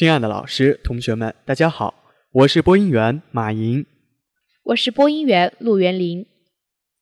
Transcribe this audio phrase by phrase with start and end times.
[0.00, 2.02] 亲爱的老师、同学们，大家好，
[2.32, 3.84] 我是播音员马莹，
[4.62, 6.24] 我是播音员陆元林。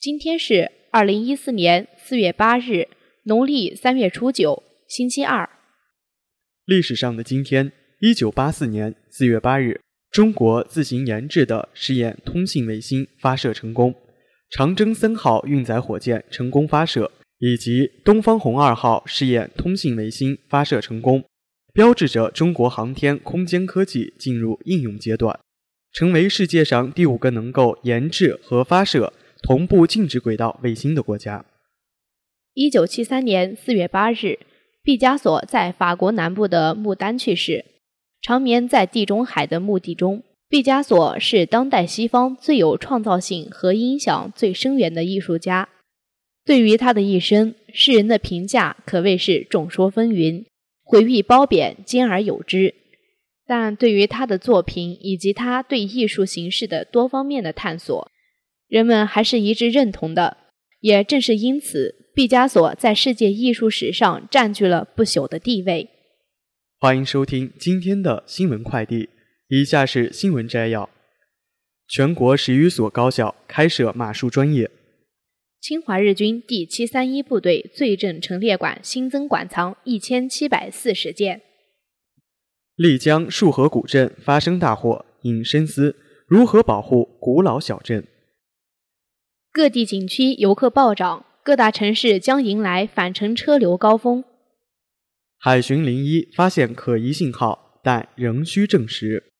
[0.00, 2.88] 今天是二零一四年四月八日，
[3.22, 5.48] 农历三月初九，星期二。
[6.64, 9.80] 历史上的今天，一九八四年四月八日，
[10.10, 13.94] 中国自行研制的试验通信卫星发射成功，
[14.50, 21.22] 长征三号运载火箭成功发射，以及东方红二号试验通信卫星发射成功。
[21.78, 25.38] 标志着中国航天空间科技进入应用阶段，
[25.92, 29.12] 成为世界上第五个能够研制和发射
[29.44, 31.44] 同步静止轨道卫星的国家。
[32.54, 34.40] 一九七三年四月八日，
[34.82, 37.64] 毕加索在法国南部的穆丹去世。
[38.20, 45.68] 长眠在地中海的墓地中，毕加索是当代西方最有创造性和影响最深远的艺术家。
[46.44, 50.44] 对于他的一生，世人的评价可谓是众说纷纭。
[50.90, 52.74] 毁誉褒贬兼而有之，
[53.46, 58.10] 但对于他的作品以及他对艺术形式的多方面的探索，
[58.68, 60.38] 人们还是一致认同的。
[60.80, 65.90] 也正是因此，毕加索在世界艺术史上占据了不朽的地位。
[66.80, 69.10] 欢迎收听今天的新闻快递，
[69.48, 70.88] 以下是新闻摘要：
[71.86, 74.70] 全国十余所高校开设马术专业。
[75.60, 81.42] 侵华日军第七三一部队罪证陈列馆新增馆藏一千七百四十件。
[82.76, 85.96] 丽江束河古镇发生大火，引深思
[86.28, 88.06] 如何保护古老小镇。
[89.50, 94.22] 各地景区游客暴涨，各大城市将迎来返程车流高峰。
[95.38, 99.32] 海巡零一发现可疑信号，但仍需证实。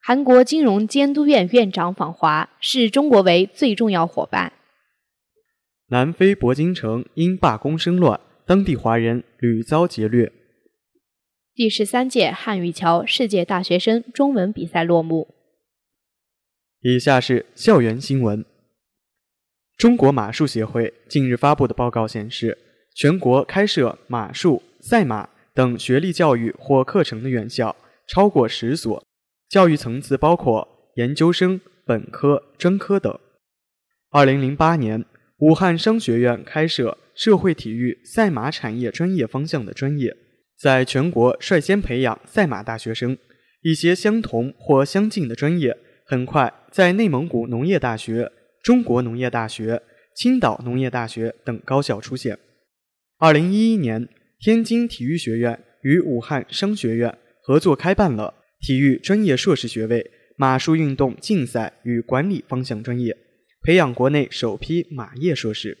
[0.00, 4.52] 韩国金融监督院院长访华，视中国为最重要伙伴。
[5.88, 10.32] 南非铂金城因罢工生乱，当地华人屡遭劫掠。
[11.54, 15.34] 第十三届汉语桥世界大学生中文比赛落幕。
[16.80, 18.44] 以下是校园新闻。
[19.76, 22.56] 中国马术协会近日发布的报告显示，
[22.94, 27.74] 全国开设马术、赛马等学历教育或课程的院校
[28.06, 29.04] 超过十所。
[29.48, 33.18] 教育层次包括研究生、本科、专科等。
[34.10, 35.06] 二零零八年，
[35.38, 40.14] 武汉商学院开设社会体育赛马产业专业方向的专业，
[40.58, 43.16] 在全国率先培养赛马大学生。
[43.62, 48.30] 一些相同或相近的专业，很快在内蒙古农业大学、
[48.62, 49.82] 中国农业大学、
[50.14, 52.38] 青岛农业大学等高校出现。
[53.18, 58.34] 二零一一年，天津体育学院与武汉商学院合作开办了。
[58.60, 63.16] 体育专业硕士学位，马术运动竞赛与管理方向专业，
[63.62, 65.78] 培养国内首批马业硕士。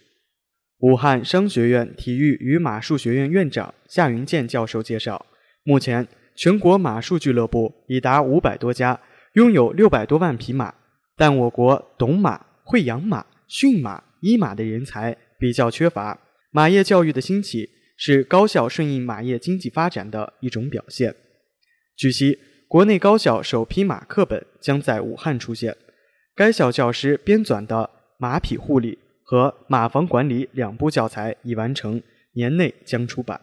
[0.78, 5.26] 武汉商学院体育与马术学院院长夏云健教授介绍，
[5.64, 6.06] 目前
[6.36, 9.00] 全国马术俱乐部已达五百多家，
[9.34, 10.72] 拥有六百多万匹马，
[11.16, 16.20] 但我国懂马、会养马、驯马、医马的人才比较缺乏。
[16.52, 21.14] 马业教育的兴起是高校顺应马业经济发展的一种表现。
[21.96, 22.38] 据悉。
[22.68, 25.74] 国内高校首批马课本将在武汉出现，
[26.34, 32.02] 该校教师编纂的马匹护理和马房管理两部教材已完成，
[32.34, 33.40] 年内将出版。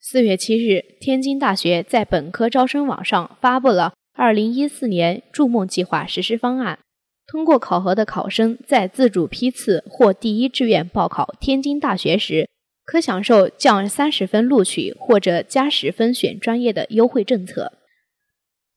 [0.00, 6.80] 四月七日，天津大学在本科招生网上发布了二零一四年筑梦计划实施方案，
[7.28, 12.50] 通过考核的考生在自主批次或第一志愿报考天津大学时。
[12.84, 17.72] 可享受降三十分录取或者加十分选专业的优惠政策。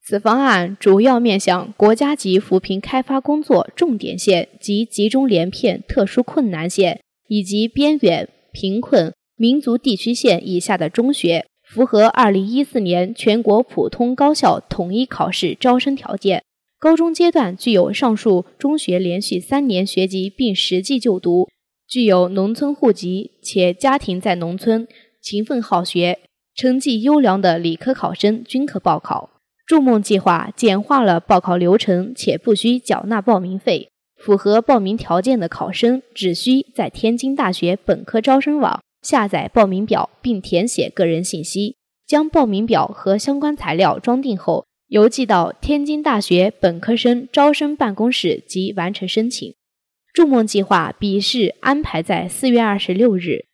[0.04, 16.44] 此方案主要面向国家级扶贫开发工作重点县及集中连片特殊困难县以及边远、贫困、民族地区县以下的中学，符合二零一四年全国普通高校统一考试招生条件。
[16.78, 21.48] 高中阶段具有上述中学连续三年学籍并实际就读。
[21.88, 24.88] 具有农村户籍且家庭在农村、
[25.22, 26.20] 勤奋好学、
[26.56, 29.30] 成绩优良的理科考生均可报考。
[29.66, 33.90] 筑梦计划简化了报考流程，且不需缴纳报名费。
[34.16, 41.76] 符合报名条件的考生只需在天津大学本科招生网下载报名表，并填写个人信息，
[42.08, 49.54] 将报名表和相关材料装订后邮寄到天津大学本科生招生办公室即完成申请。
[50.16, 53.48] 筑梦计划笔试安排在四月二十六日，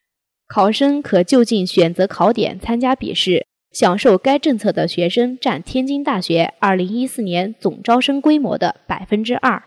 [0.46, 3.44] 考生可就近选择考点参加笔试。
[3.72, 9.64] 享受该政策的学生占天津大学二零一四年总招生规模的百分之二。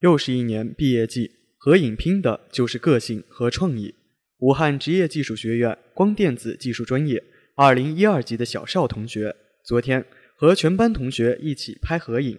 [0.00, 3.96] 又是一年毕业季，合影拼的就是个性和创意。
[4.38, 7.22] 武汉职业技术学院光电子技术专业
[7.54, 9.36] 二零一二级的小邵同学，
[9.66, 12.38] 昨天和全班同学一起拍合影。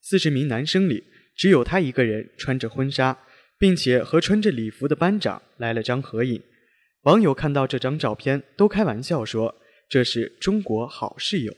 [0.00, 1.02] 四十名男生里，
[1.36, 3.18] 只有他一个人穿着婚纱，
[3.58, 6.42] 并且和穿着礼服的班长来了张合影。
[7.02, 9.54] 网友看到这张照片，都开玩笑说
[9.88, 11.54] ：“这是中国好室友。”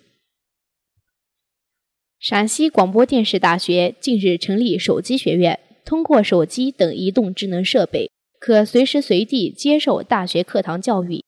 [2.20, 8.10] 陕西广播电视大学近日成立手机学院，通过手机等移动智能设备，
[8.40, 11.22] 可随时随地接受大学课堂教育。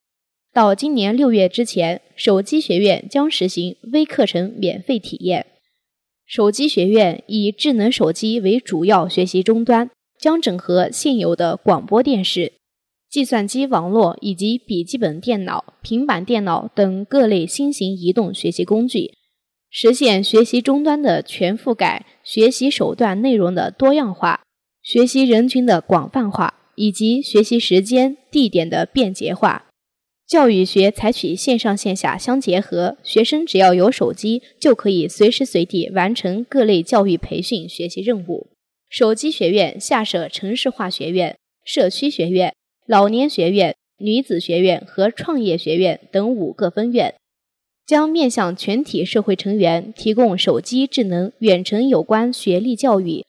[0.52, 5.46] 到今年六月之前，手机学院将实行微课程免费体验。
[6.30, 12.52] 手机学院以智能手机为主要学习终端，将整合现有的广播电视、
[13.10, 19.14] 计算机网络以及笔记本电脑、平板电脑等各类新型移动学习工具。
[19.70, 24.44] 实现学习终端的全覆盖、学习手段内容的多样化、
[24.84, 29.66] 学习人群的广泛化以及学习时间、地点的便捷化。
[30.30, 38.46] 教育学采取线上线下相结合，学生只要有手机，就可以随时随地完成各类教育培训学习任务。
[38.88, 42.54] 手机学院下设城市化学院、社区学院、
[42.86, 47.12] 老年学院、女子学院和创业学院等五个分院。
[47.84, 53.24] 将面向全体社会成员提供手机智能远程有关学历教育、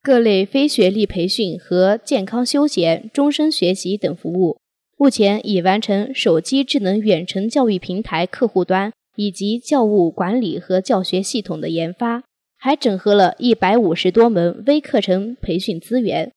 [0.00, 4.59] 各类非学历培训和健康休闲、终身学习等服务。
[5.00, 12.22] 目前已完成手机智能远程教育平台客户端以及教务管理和教学系统的研发，
[12.58, 16.30] 还整合了一百五十多门微课程培训资源，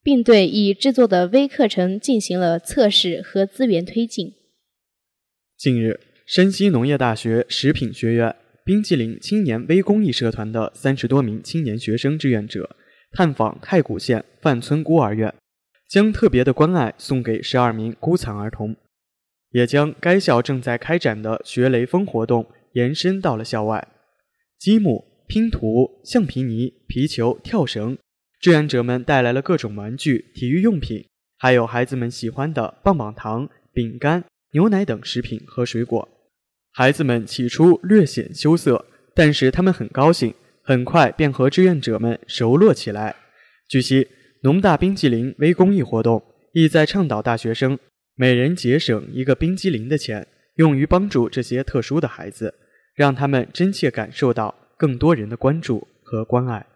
[0.00, 4.34] 并对已制作的微课程进行了测试和资源推进。
[5.56, 5.98] 近日。
[6.24, 8.34] 山西农业大学食品学院
[8.64, 12.76] 冰激凌青年微公益社团的三十多名青年学生志愿者
[13.12, 15.34] 探访太谷县范村孤儿院，
[15.94, 18.74] 将特别的关爱送给十二名孤残儿童，
[19.52, 23.86] 也将该校正在开展的学雷锋活动延伸到了校外。
[24.58, 27.96] 积木、拼图、橡皮泥、皮球、跳绳，
[28.40, 31.06] 志愿者们带来了各种玩具、体育用品，
[31.38, 36.08] 还有孩子们喜欢的棒棒糖、饼干、牛奶等食品和水果。
[36.72, 43.14] 孩子们起初略显羞涩，但是他们很高兴，很快便和志愿者们熟络起来。
[43.68, 44.08] 据悉，
[44.44, 47.78] 农大冰激凌微公益活动意在倡导大学生
[48.14, 52.52] 每人节省一个冰激凌的钱，用于帮助这些特殊的孩子，
[52.94, 56.66] 让他们真切感受到更多人的关注和关爱。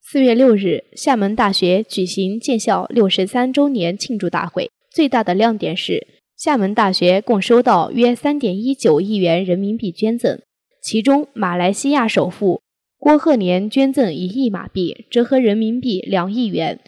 [0.00, 6.06] 四月六日，厦门大学举行建校六十三周年庆祝大会，最大的亮点是。
[6.36, 10.40] 厦门大学共收到约三点一九亿元人民币捐赠，
[10.80, 12.62] 其中马来西亚首富
[13.06, 16.78] 郭鹤年捐赠一亿马币，折合人民币两亿元；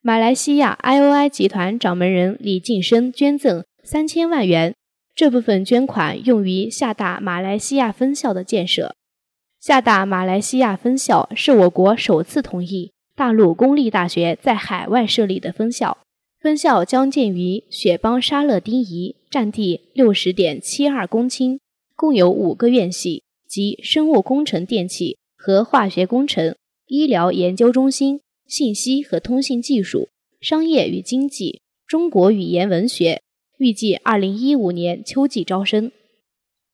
[0.00, 4.74] 马来西亚 IOI 集团掌门人李晋生捐赠三千万元，
[5.14, 8.94] 这部分捐款用于厦大马来西亚分校的建设。
[9.60, 15.98] 厦大马来西亚分校是我国首次同意大陆公立大学在海外设立的分校。
[16.40, 21.58] 分校将建于雪邦沙勒丁宜，占地六十点七二公顷，
[21.94, 26.56] 共有五个院系，即生物工程电气和化学工程、
[26.88, 30.08] 医疗研究中心、信息和通信技术、
[30.40, 33.22] 商业与经济、中国语言文学。
[33.58, 35.92] 预计二零一五年秋季招生。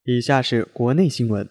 [0.05, 1.47] 以下是国内新闻：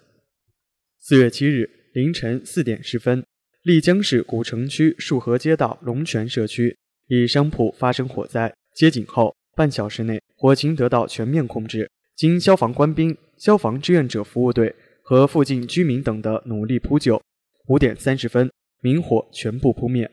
[1.00, 3.24] 四月七日凌晨四点十分，
[3.62, 6.76] 丽江市古城区束河街道龙泉社区。
[7.08, 11.88] 一商铺发生火灾，接警后半小时内火情得到全面控制。
[12.16, 14.74] 经消防官兵、消防志愿者服务队
[15.12, 17.22] 和附近居民等的努力扑救，
[17.68, 18.50] 五点三十分，
[18.82, 20.10] 明火全部扑灭。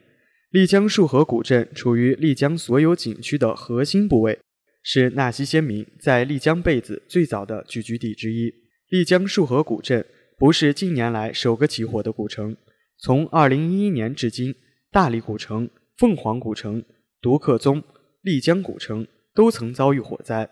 [0.50, 4.40] 丽江束河古镇处于丽江所有景区的核心部位，
[4.82, 8.52] 是纳西先民在丽江被子最早的聚居地之一。
[8.88, 10.04] 丽江束河古镇
[10.36, 12.56] 不是近年来首个起火的古城，
[12.98, 14.52] 从二零一一年至今，
[14.90, 15.70] 大理古城。
[15.96, 16.84] 凤凰古城、
[17.20, 17.84] 独克宗、
[18.22, 20.50] 丽江古城都曾遭遇火灾。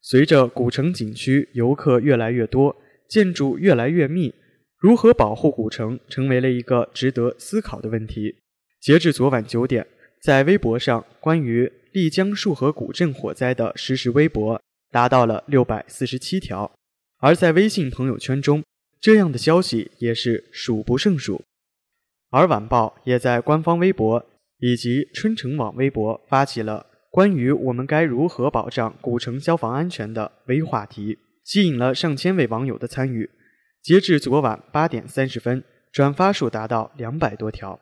[0.00, 2.76] 随着古城景区游客越来越多，
[3.12, 4.34] 建筑越来越密，
[4.78, 8.36] 如何保护古城成为了一个值得思考的问题。
[8.80, 9.86] 截至昨晚九点，
[10.22, 14.58] 在微博上关于丽江束河古镇火灾的实时微博
[14.90, 16.72] 达到了六百四十七条，
[17.18, 18.64] 而在微信朋友圈中，
[18.98, 21.42] 这样的消息也是数不胜数。
[22.30, 24.24] 而晚报也在官方微博。
[24.64, 33.30] 以及春城网微博发起了关于我们该如何保障古城消防安全的微话题，吸引了上千位网友的参与。
[33.82, 37.80] 截至昨晚八点三十分，转发数达到两百多条。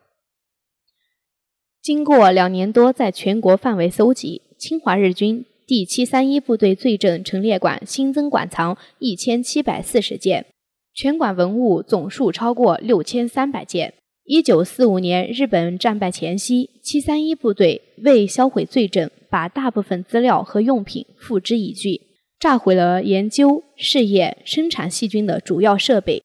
[1.81, 10.45] 经过两年多在全国范围搜集，侵华日军第七三一部队罪证陈列馆新增馆藏一千七百四十件，
[10.93, 13.93] 全馆文物总数超过六千三百件。
[14.23, 21.99] 一九四五年日本战败前夕，七三一部队为销毁罪证，把大部分资料和用品付之一炬，
[22.41, 26.23] 炸毁了研究、试验、生产细菌的主要设备。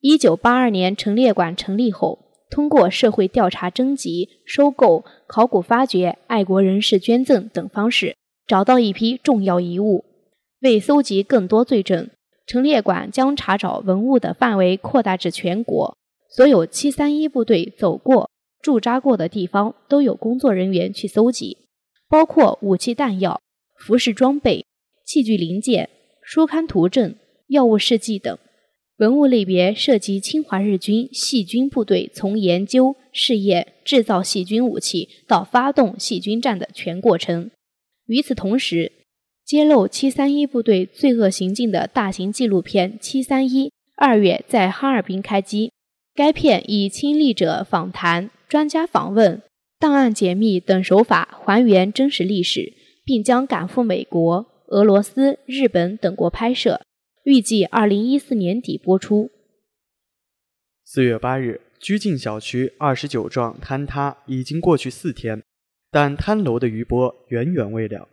[0.00, 8.14] 一九八二年陈列馆成立后，通过社会调查、征集、收购、考古发掘、爱国人士捐赠等方式，
[8.46, 10.04] 找到一批重要遗物。
[10.60, 12.08] 为搜集更多罪证，
[12.46, 15.96] 陈列馆将查找文物的范围扩大至全国。
[16.28, 18.30] 所有七三一部队走过、
[18.62, 21.58] 驻扎过的地方都有工作人员去搜集，
[22.08, 23.40] 包括武器弹药、
[23.76, 24.64] 服饰装备、
[25.10, 25.90] 器具零件、
[26.22, 27.16] 书刊图证、
[27.48, 28.38] 药物试剂等。
[28.98, 37.50] 文物类别涉及侵华日军细菌部队从研究、试验、制造细菌武器到发动细菌战的全过程。
[38.06, 38.92] 与此同时，
[39.44, 45.72] 揭露七三一部队罪恶行径的大型纪录片《七三一》二月在哈尔滨开机。
[46.14, 49.42] 该片以亲历者访谈、专家访问、
[49.80, 52.74] 档案解密等手法还原真实历史，
[53.04, 56.80] 并将赶赴美国、俄罗斯、日本等国拍摄，
[57.24, 59.30] 预计二零一四年底播出。
[60.84, 65.42] 四月八日，居静小区二十九幢坍塌已经过去四天，
[65.90, 68.08] 但坍楼的余波远远未了。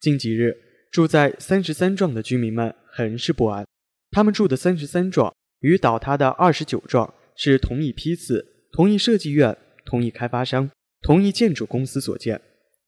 [0.00, 0.56] 近几日，
[0.90, 3.66] 住在三十三幢的居民们很是不安，
[4.10, 7.12] 他们住的三十三幢与倒塌的二十九幢。
[7.36, 12.38] 是同一批次、同一设计院、同一开发商、同一建筑公司所建。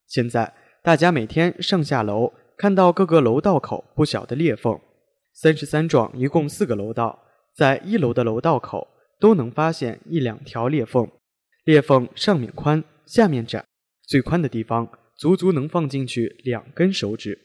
[0.07, 0.53] 现在
[0.83, 4.79] 大家每天上下楼，看到各个楼道口不小的裂缝。
[5.33, 8.87] 三十三幢一共四个楼道，在一楼的楼道口
[9.19, 11.11] 都能发现一两条裂缝，
[11.65, 13.65] 裂缝上面宽，下面窄，
[14.07, 17.39] 最宽的地方足足能放进去两根手指。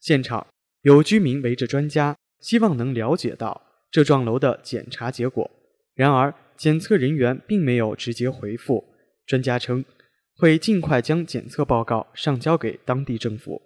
[0.00, 0.46] 现场
[0.82, 5.50] 有居民围着专家，希望能了解到这幢楼的检查结果。
[5.94, 8.82] 然而，检测人员并没有直接回复。
[9.26, 9.84] 专家称，
[10.36, 13.60] 会尽快将检测报告上交给当地政府。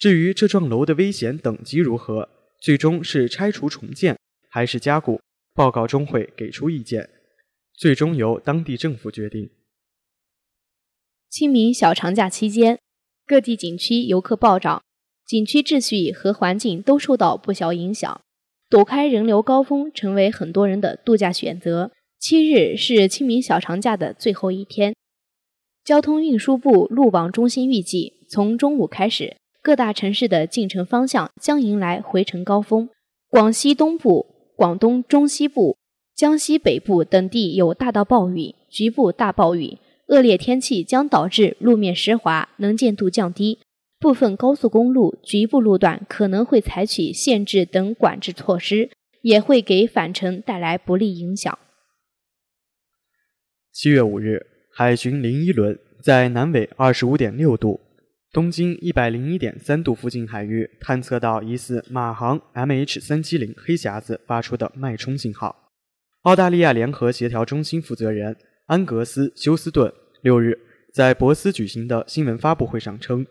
[0.00, 2.26] 至于这幢楼的危险等级如何，
[2.58, 5.20] 最终是拆除重建还是加固，
[5.52, 7.10] 报告中会给出意见，
[7.74, 9.50] 最终由当地政府决定。
[11.28, 12.80] 清明小长假期间，
[13.26, 14.82] 各地景区游客暴涨，
[15.26, 18.22] 景区秩序和环境都受到不小影响。
[18.70, 21.92] 躲开人流高峰，成为很多人的度假选择。
[22.18, 24.94] 七日是清明小长假的最后一天，
[25.84, 32.88] 交通运输部路网中心预计，从中午开始，各大城市的进城方向将迎来回程高峰。
[33.28, 34.26] 广西东部、
[34.56, 35.76] 广东中西部、
[36.14, 43.58] 江西北部等地有大到暴雨，局部大暴雨，恶劣天气将导致路面湿滑，能见度降低。
[43.98, 48.90] 部分高速公路局部路段可能会采取限制等管制措施，
[49.20, 51.58] 也会给返程带来不利影响。
[53.70, 57.78] 七月五日，海巡零一轮在南纬二十五点六度、
[58.32, 65.72] 东经一百零一点三度附近海域探测到疑似马航 MH 三七零黑匣子发出的脉冲信号。
[66.22, 70.56] 澳大利亚联合协调中心负责人安格斯·休斯顿六日
[70.94, 73.26] 在博斯举行的新闻发布会上称。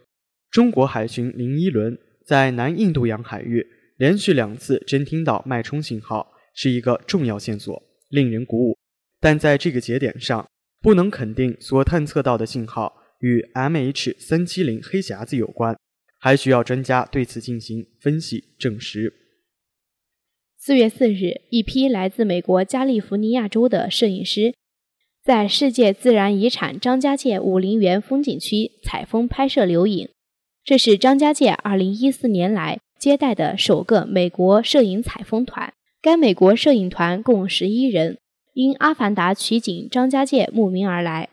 [0.51, 3.65] 中国海巡零一轮在南印度洋海域
[3.95, 8.77] 连续两次侦听到脉冲信号，是一个重要线索，令人鼓舞。
[9.21, 10.45] 但在这个节点上，
[10.81, 15.77] 不能肯定所探测到的信号与 MH 三七零黑匣子有关，
[16.17, 19.13] 还需要专家对此进行分析证实。
[20.57, 24.53] 四月四日，一批来自美国加利福尼亚州的摄影师。
[25.21, 30.09] 在世界自然遗产张家界武陵源风景区采风拍摄留影。
[30.63, 35.73] 这是张家界2014年来接待的首个美国摄影采风团。
[36.01, 38.17] 该美国摄影团共十一人，
[38.53, 41.29] 因《阿凡达》取景张家界慕名而来，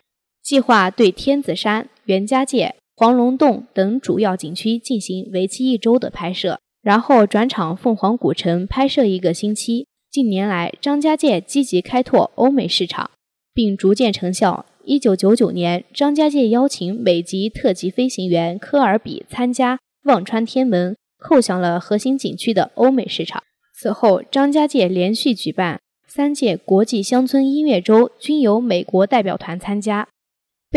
[0.47, 9.89] 计划对天子山、袁家界、黄龙洞等主要景区进行为期一周的拍摄，然后转场凤凰古城拍摄一个星期。
[10.09, 13.11] 近年来，张家界积极开拓欧美市场，
[13.53, 14.65] 并逐渐成效。
[14.85, 23.43] 一九九九年，张家界邀请美籍特级飞行员科尔比参加望穿天门，叩响了核心景区的欧美市场。
[23.75, 30.07] 此后，张家界连续举办三届国际乡村音乐周，均由美国代表团参加。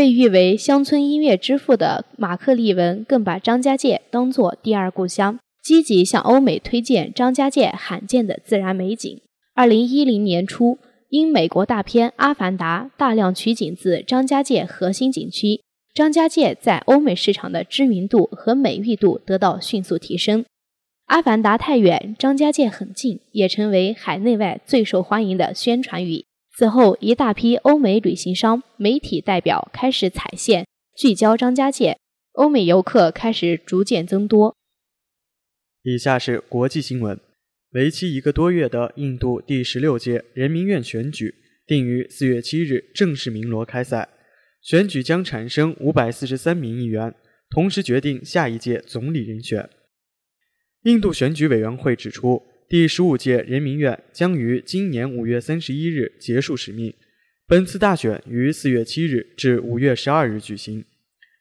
[0.00, 9.20] 被誉为乡村音乐之父的马克·利文更把张家界当作第二故乡，积极向欧美推荐张家界罕见的自然美景。
[9.54, 10.78] 二零一零年初。
[11.10, 15.60] 因美国大片《阿凡达》大量取景自张家界核心景区，
[15.92, 20.46] 张家界在欧美市场的知名度和美誉度得到迅速提升。
[21.08, 26.24] 阿凡达太远，张家界很近，也成为海内外最受欢迎的宣传语。
[26.56, 30.66] 此后，一大批欧美旅行商、媒体代表开始踩线，
[30.96, 31.96] 聚焦张家界，
[32.32, 34.54] 欧美游客开始逐渐增多。
[35.82, 37.18] 以下是国际新闻：
[37.70, 41.34] 为期一个多月的印度第十六届人民院选举
[41.66, 44.08] 定于四月七日正式鸣锣开赛。
[44.60, 47.14] 选举将产生五百四十三名议员，
[47.48, 49.70] 同时决定下一届总理人选。
[50.82, 56.94] 印度选举委员会指出，第十五届人民院将于今年五月三十一日结束使命。
[57.44, 60.84] 本次大选于四月七日至五月十二日举行，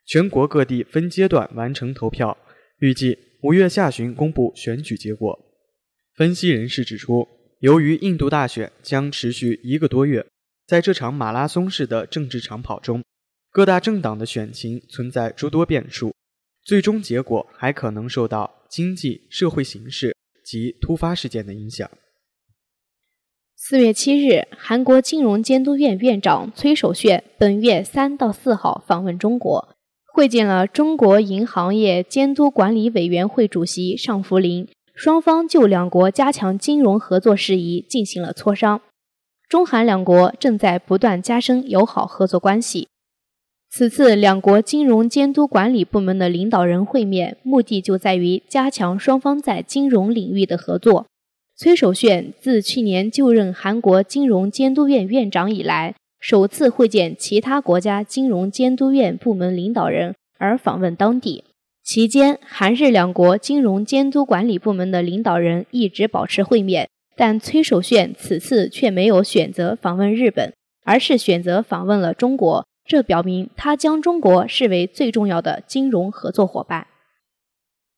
[0.08, 2.36] 全国各地分阶段完成投票，
[2.80, 5.40] 预计五月下旬公布选举结果。
[6.16, 7.28] 分析人士指出，
[7.60, 10.26] 由于印度大选将持续一个多月，
[10.66, 13.04] 在这场马拉松式的政治长跑中。
[13.52, 16.12] 各大政党的选情存在诸多变数，
[16.64, 20.16] 最终结果还可能受到经济社会形势
[20.50, 21.88] 及突发事件的影响。
[23.56, 29.76] 四月七日，韩国金融监督院院长崔守炫本月三到四号访问中国，
[30.12, 38.82] 会见了中国银行业监督管理委员会主席尚福林，双方就两国加强金融合作事宜进行了磋商。
[39.48, 42.88] 中韩两国正在不断加深友好合作关系。
[43.72, 51.06] 此次两国金融监督管理部门的领导人会面，目的就在于加强双方在金融领域的合作。
[51.56, 61.44] 崔守炫自去年就任韩国金融监督院院长以来，首次会见其他国家金融监督院部门领导人而访问当地。
[61.84, 70.54] 期间，韩日两国金融监督管理部门的领导人一直保持会面，但崔守炫此次却没有选择访问日本，
[70.84, 72.66] 而是选择访问了中国。
[72.90, 76.88] 这表明他将中国视为最重要的金融合作伙伴。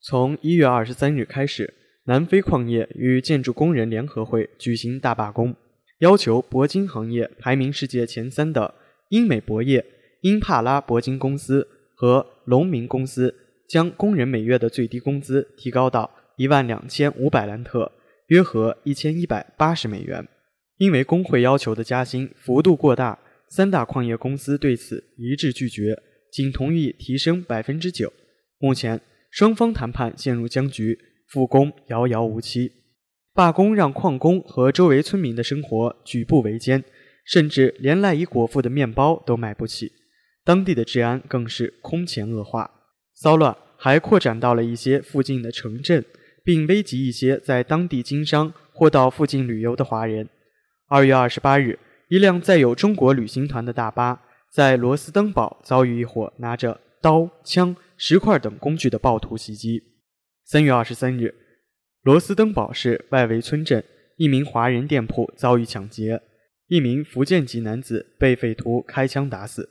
[0.01, 1.73] 从一月二十三日开始，
[2.07, 5.55] 南非矿业与建筑工人联合会举行大罢工，
[5.99, 8.73] 要求铂金行业排名世界前三的
[9.07, 9.85] 英美铂业
[10.23, 13.33] 英帕拉铂金公司和龙明公司
[13.69, 17.89] 将工人每月的最低工资提高到一万两千五百兰特，
[18.27, 20.27] 约合一千一百八十美元。
[20.75, 23.19] 因为工会要求的加薪幅度过大。
[23.51, 28.13] 三大矿业公司对此一致拒绝，仅同意提升百分之九。
[28.59, 32.71] 目前双方谈判陷入僵局，复工遥遥无期。
[33.33, 36.81] 罢工让矿工和周围村民的生活举步维艰，
[37.25, 39.91] 甚至连赖以果腹的面包都买不起。
[40.45, 42.71] 当地的治安更是空前恶化，
[43.13, 46.05] 骚乱还扩展到了一些附近的城镇，
[46.45, 50.29] 并危及一些在当地经商或到附近旅游的华人。
[50.87, 51.77] 二月二十八日。
[52.11, 54.21] 一辆载有中国旅行团的大巴
[54.51, 59.81] 在罗斯登堡遭遇一伙拿着刀、枪、石块等工具的暴徒袭击。
[60.43, 61.33] 三月二十三日，
[62.01, 63.81] 罗斯登堡市外围村镇
[64.17, 66.21] 一名华人店铺遭遇抢劫，
[66.67, 69.69] 一名福建籍男子被匪徒开枪打死。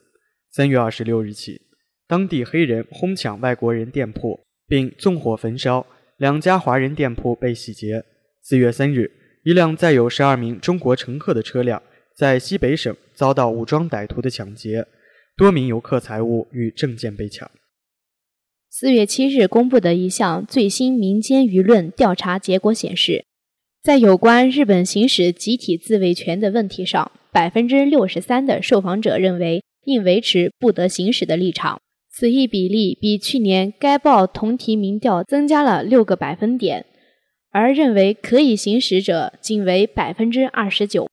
[0.51, 1.61] 三月二十六日起，
[2.09, 8.03] 当地黑人哄抢外国人店铺并纵火焚烧两家华人店铺被洗劫。
[8.41, 9.13] 四月三日，
[9.45, 11.83] 一辆载有十二名中国乘客的车辆。
[12.21, 14.87] 在西北省遭到武装歹徒的抢劫，
[15.39, 17.51] 多名游客财物与证件被抢。
[18.69, 23.25] 四月七日公布的一项最新民间舆论调查结果显示，
[23.83, 31.81] 在有关日本行使集体自卫权的问题上，百分之六十三的受访者认为应维持不得行使的立场，
[32.13, 36.85] 此一比例比去年该报同题民调增加了六个百分点，
[37.51, 41.09] 而认为可以行使者仅为百分之二十九。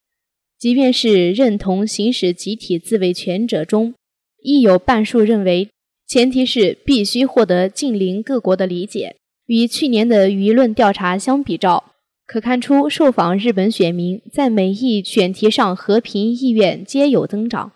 [0.60, 3.94] 即便是认同行使集体自卫权者中，
[4.42, 5.70] 亦有半数认为，
[6.08, 9.18] 前提是必须获得近邻各国的理解。
[9.46, 11.94] 与去年的舆论调查相比照，
[12.26, 17.72] 可看出受访日本选民在每一选题上和平意愿皆有增长。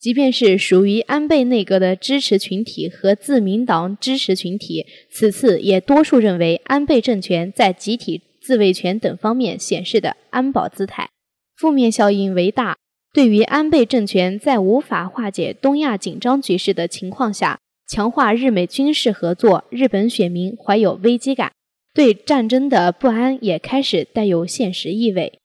[0.00, 11.08] 即便是属于安倍内阁的支持群体和自民党支持群体，此次也多数认为安倍政权在集体自卫权等方面显示的安保姿态。
[11.56, 12.76] 负面效应为大。
[13.12, 21.52] 对于安倍政权在无法化解东亚紧张局势的情况下强化日美军事合作，日本选民怀有危机感，
[21.94, 25.38] 对战争的不安也开始带有现实意味。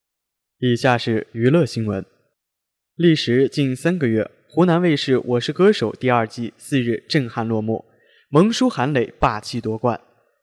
[0.59, 2.05] 以下是娱乐新闻：
[2.97, 7.85] 历时近三个月，湖南卫视《我是歌手》第二季四日震撼落幕，
[8.29, 10.01] 萌叔韩磊霸气夺冠。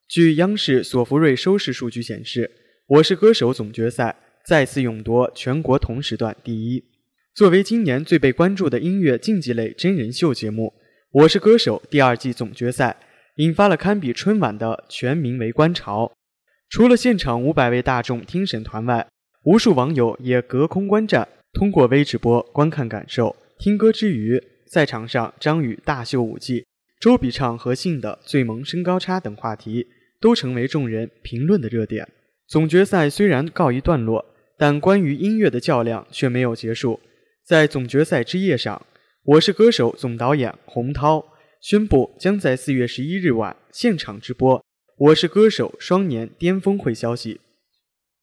[0.09, 2.47] 据央视索福瑞收视数据显示，
[2.87, 4.17] 《我是歌手》总决赛。
[4.49, 6.83] 再次勇夺全国同时段第一。
[7.35, 10.73] 作为今年最被关注的音乐竞技类真人秀节目，
[11.13, 12.97] 《我是歌手》第二季总决赛，
[13.37, 16.11] 引发了堪比春晚的全民围观潮。
[16.71, 19.07] 除了现场五百位大众听审团外，
[19.45, 23.37] 无数网友也隔空观战，通过微直播观看感受。
[23.59, 26.65] 听歌之余，赛场上张宇大秀舞技，
[26.99, 32.09] 周笔畅和信的最萌身高差等话题，都成为众人评论的热点。
[32.47, 34.25] 总决赛虽然告一段落，
[34.59, 37.01] 但关于音乐的较量却没有结束。
[37.43, 38.85] 在总决赛之夜上。
[39.33, 41.23] 《我是歌手》总导演洪涛
[41.61, 44.59] 宣布，将在四月十一日晚现场直播
[44.97, 47.39] 《我是歌手》双年巅峰会消息。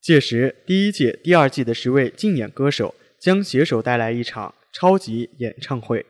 [0.00, 6.04] 届时，第一届、第二季的十位竞演歌手将携手带来一场超级演唱会。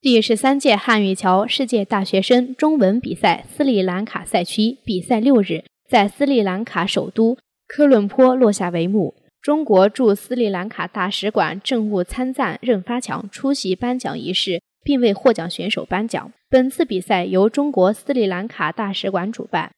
[0.00, 9.14] 第十三届汉语桥世界大学生中文比赛斯里兰卡赛区比赛六日在斯里兰卡首都科伦坡落下帷幕。
[9.42, 16.32] 中国驻斯里兰卡大使馆政务参赞任发强出席颁奖仪式，并为获奖选手颁奖。
[16.48, 19.70] 本次比赛由中国斯里兰卡大使馆主办，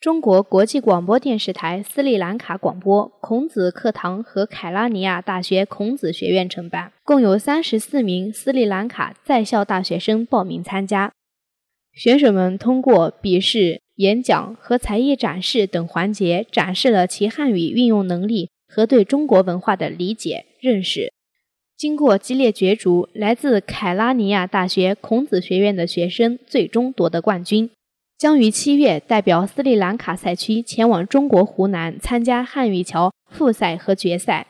[0.00, 11.12] 中国国际广播电视台斯里兰卡广播、孔子课堂和凯拉尼亚大学孔子学院承办，共有三十四名斯里兰卡在校大学生报名参加。
[11.92, 18.50] 选手们通过笔试、演讲和才艺展示等环节，展示了其汉语运用能力。
[18.74, 21.12] 和对中国文化的理解认识，
[21.76, 27.68] 经过激烈角逐，来自凯拉尼亚大学孔子学院的学生最终夺得冠军，
[28.16, 34.46] 将于七月代表斯里兰卡赛区前往中国湖南参加汉语桥复赛和决赛。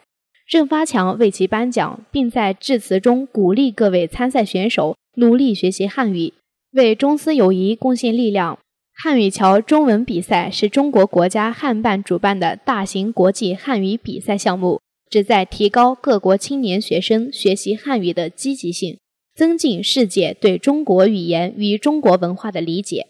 [0.46, 6.32] 任发强为其颁奖，并在致辞中鼓励各位参赛选手努力学习汉语，
[6.70, 8.60] 为中斯友谊贡献力量。
[9.04, 19.00] 汉语桥中文比赛是中国国家汉办主办的大型国际汉语比赛项目，旨在提高各国青年学生学习汉语的积极性，
[19.34, 23.08] 增进世界对中国语言与中国文化的理解。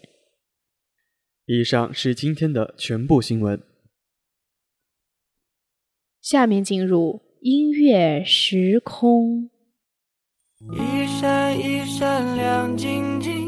[1.45, 3.61] 以上是今天的全部新闻。
[6.19, 9.51] 下面进入音乐时空。
[10.71, 13.42] 一闪一闪亮晶晶。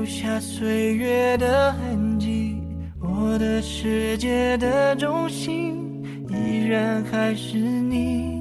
[0.00, 2.56] 留下岁月的痕迹，
[2.98, 8.40] 我的世界的中心依然还是你。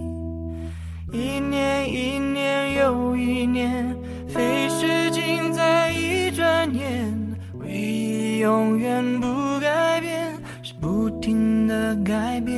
[1.12, 3.94] 一年一年又一年，
[4.26, 7.14] 飞逝尽在一转眼，
[7.60, 12.56] 唯一永远不改变是不停的改变。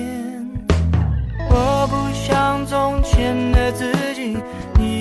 [1.50, 4.38] 我不像从前的自己，
[4.78, 5.01] 你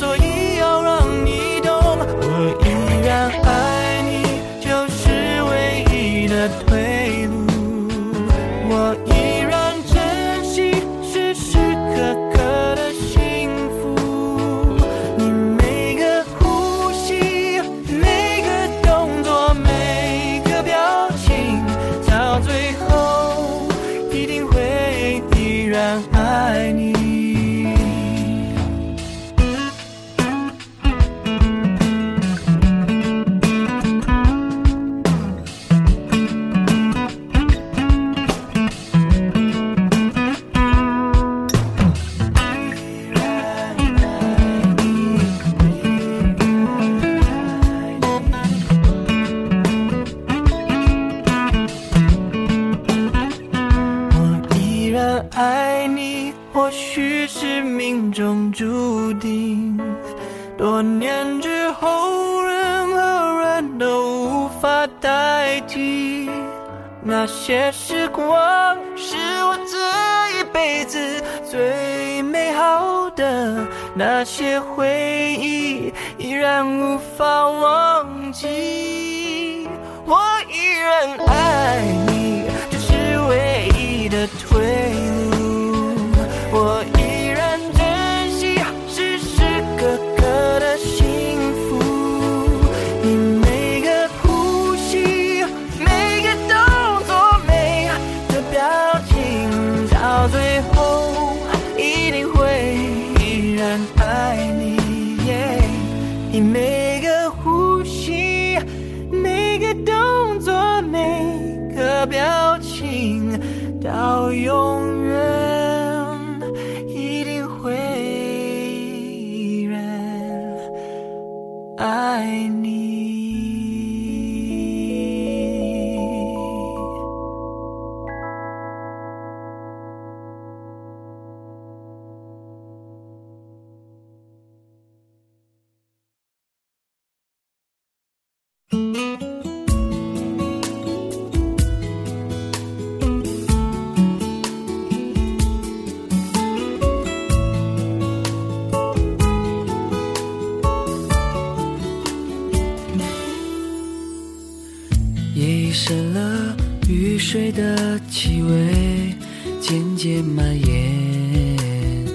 [157.31, 159.15] 水的气味
[159.61, 162.05] 渐渐蔓延，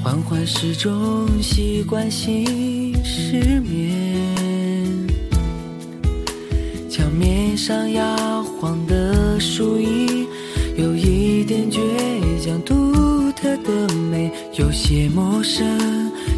[0.00, 5.08] 缓缓时钟习惯性失眠，
[6.88, 10.24] 墙面上摇晃的树影
[10.76, 11.80] 有一点倔
[12.40, 15.66] 强，独特的美，有些陌生，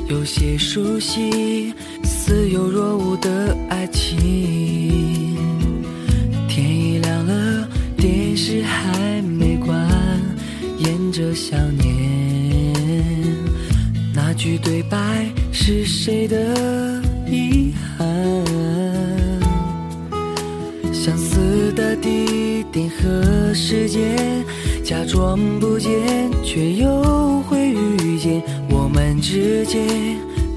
[0.09, 1.70] 有些熟悉，
[26.61, 28.43] 却又会遇见。
[28.69, 29.81] 我们之间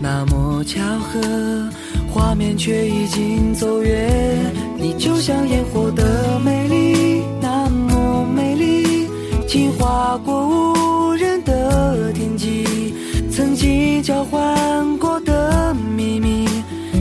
[0.01, 1.69] 那么巧合，
[2.11, 4.53] 画面却已经走远。
[4.77, 9.07] 你就像烟火的美丽，那么美丽，
[9.47, 12.93] 轻划过无人的天际，
[13.31, 16.45] 曾经交换过的秘密。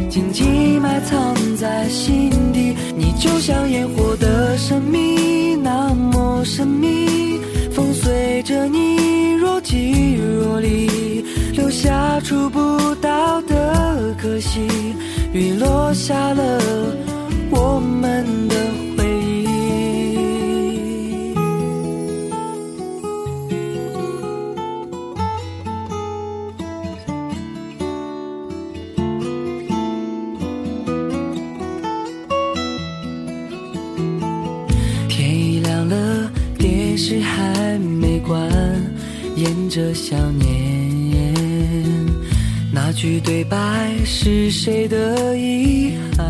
[0.09, 2.77] 紧紧埋藏在心底。
[2.97, 7.09] 你就像烟火的神秘，那么神秘，
[10.63, 14.61] 里，留下触不到的可惜。
[15.33, 16.61] 雨落下了
[17.51, 18.55] 我们的
[18.97, 19.47] 回忆。
[35.09, 37.42] 天已亮了，电视还，
[39.43, 41.35] 演着想念。
[42.73, 46.25] 那句对白是谁的遗憾？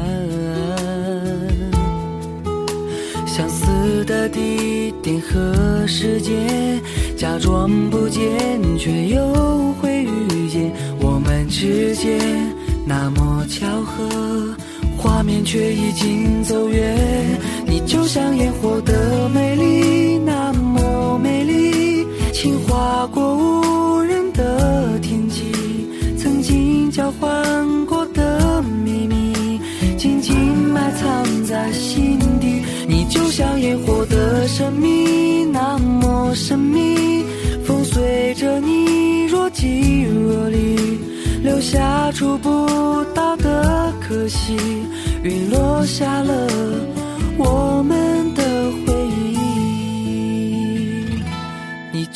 [3.27, 6.81] 相似的地点和时间，
[7.15, 8.23] 假装不见，
[8.79, 10.73] 却又会遇见。
[10.99, 12.19] 我们之间
[12.87, 14.57] 那么巧合，
[14.97, 16.97] 画面却已经走远。
[17.67, 20.02] 你就像烟火的美丽，
[23.03, 25.43] 轻划过无人的天际，
[26.17, 29.61] 曾经交换过的秘密，
[29.99, 32.63] 紧紧埋藏在心底。
[32.87, 37.25] 你就像烟火的神秘，那么神秘，
[37.65, 40.77] 风随着你若即若离，
[41.43, 44.57] 留下触不到的可惜。
[45.25, 46.49] 云落下了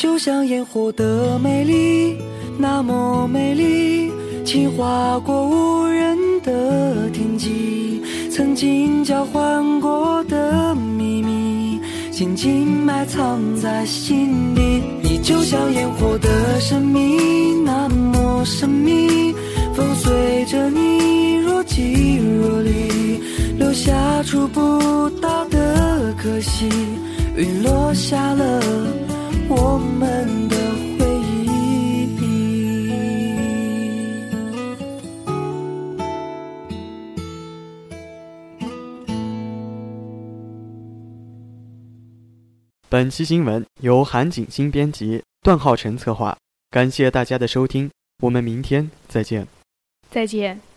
[0.07, 2.17] 就像烟火的美丽，
[2.57, 4.13] 那么美丽，
[4.45, 11.81] 轻划过无人的天际，曾经交换过的秘密，
[12.13, 14.81] 紧紧埋藏在心底。
[15.03, 19.35] 你就像烟火的神秘，那么神秘，
[19.75, 23.21] 风随着你若即若离，
[23.59, 26.69] 留下触不到的可惜。
[27.37, 28.63] 雨落下了
[29.49, 30.57] 我们的
[30.99, 31.07] 回
[31.45, 32.19] 忆
[42.89, 46.37] 本期新闻由韩景新编辑段浩辰策划。
[46.71, 47.89] 感谢大家的收听
[48.23, 49.47] 我们明天再见。
[50.11, 50.76] 再见。